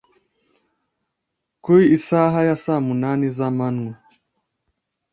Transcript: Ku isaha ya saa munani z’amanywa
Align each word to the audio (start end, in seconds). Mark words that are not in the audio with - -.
Ku 1.63 1.73
isaha 1.97 2.39
ya 2.47 2.55
saa 2.63 2.83
munani 2.85 3.27
z’amanywa 3.37 3.93